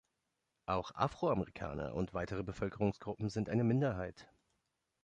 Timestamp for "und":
1.93-2.15